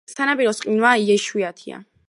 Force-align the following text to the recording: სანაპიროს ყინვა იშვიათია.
სანაპიროს 0.11 0.61
ყინვა 0.65 0.95
იშვიათია. 1.17 1.83